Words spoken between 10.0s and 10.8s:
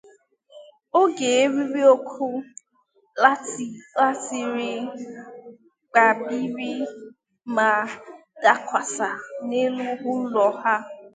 ụlọ ha